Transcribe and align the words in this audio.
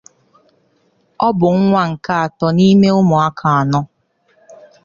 Ọ 1.25 1.27
bụ 1.37 1.47
nwa 1.61 1.83
nke 1.91 2.13
atọ 2.25 2.47
n’ime 2.55 2.87
ụmụaka 2.99 3.47
anọ. 3.59 3.79